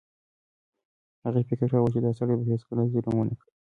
هغې 1.25 1.41
فکر 1.49 1.67
کاوه 1.71 1.89
چې 1.93 1.99
دا 2.05 2.11
سړی 2.19 2.35
به 2.39 2.43
هیڅکله 2.51 2.81
ظلم 2.93 3.13
ونه 3.17 3.35
کړي. 3.39 3.51